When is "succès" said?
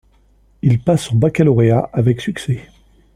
2.21-2.65